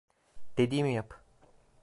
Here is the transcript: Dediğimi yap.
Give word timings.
Dediğimi 0.57 0.93
yap. 0.93 1.13